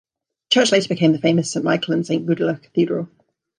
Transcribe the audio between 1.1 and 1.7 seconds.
the famous Saint